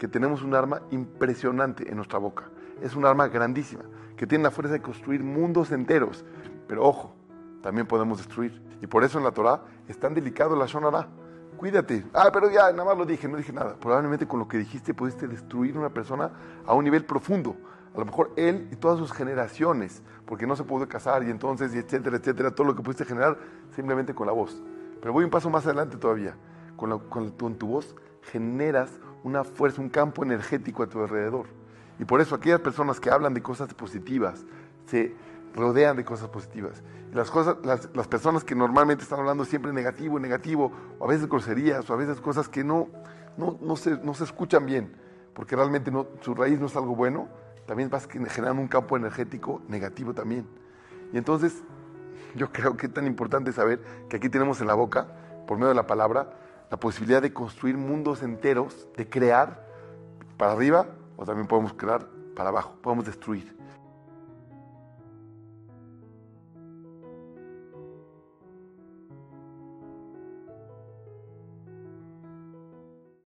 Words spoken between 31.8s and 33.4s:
Y por eso aquellas personas que hablan